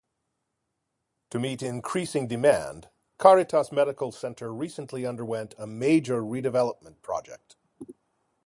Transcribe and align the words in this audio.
To 1.29 1.37
meet 1.37 1.61
increasing 1.61 2.25
demand, 2.27 2.89
Caritas 3.19 3.71
Medical 3.71 4.11
Centre 4.11 4.51
recently 4.51 5.05
underwent 5.05 5.53
a 5.59 5.67
major 5.67 6.23
redevelopment 6.23 7.03
project. 7.03 7.55